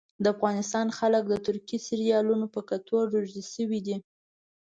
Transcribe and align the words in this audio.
د 0.23 0.25
افغانستان 0.35 0.87
خلک 0.97 1.23
د 1.27 1.33
ترکي 1.47 1.77
سیریالونو 1.87 2.45
په 2.53 2.59
کتلو 2.69 2.99
روږدي 3.11 3.43
سوي 3.53 3.79
دي 3.87 3.97